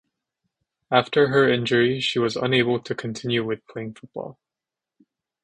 [0.89, 4.39] After her injury she was unable to continue with playing football.